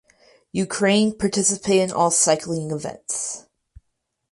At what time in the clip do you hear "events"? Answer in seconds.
2.71-3.45